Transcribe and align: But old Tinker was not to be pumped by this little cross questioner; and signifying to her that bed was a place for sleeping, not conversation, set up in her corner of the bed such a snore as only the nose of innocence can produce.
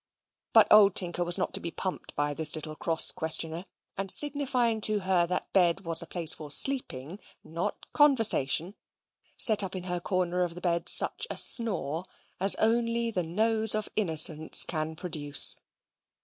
But 0.51 0.65
old 0.73 0.95
Tinker 0.95 1.23
was 1.23 1.37
not 1.37 1.53
to 1.53 1.59
be 1.59 1.69
pumped 1.69 2.15
by 2.15 2.33
this 2.33 2.55
little 2.55 2.75
cross 2.75 3.11
questioner; 3.11 3.65
and 3.95 4.09
signifying 4.09 4.81
to 4.81 5.01
her 5.01 5.27
that 5.27 5.53
bed 5.53 5.81
was 5.85 6.01
a 6.01 6.07
place 6.07 6.33
for 6.33 6.49
sleeping, 6.49 7.19
not 7.43 7.85
conversation, 7.93 8.73
set 9.37 9.61
up 9.61 9.75
in 9.75 9.83
her 9.83 9.99
corner 9.99 10.41
of 10.43 10.55
the 10.55 10.59
bed 10.61 10.89
such 10.89 11.27
a 11.29 11.37
snore 11.37 12.05
as 12.39 12.55
only 12.55 13.11
the 13.11 13.21
nose 13.21 13.75
of 13.75 13.89
innocence 13.95 14.63
can 14.63 14.95
produce. 14.95 15.57